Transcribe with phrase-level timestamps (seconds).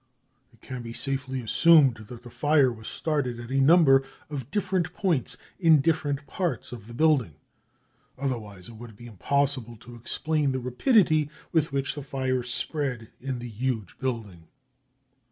[0.51, 4.93] 'It can be safely assumed that the fire was started at a number of different
[4.95, 7.35] points in different parts of the building.
[8.17, 13.37] Otherwise it would be impossible to explain the rapidity with which the fire spread in
[13.37, 14.47] the huge building.